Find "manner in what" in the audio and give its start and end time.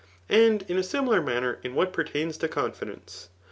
1.21-1.93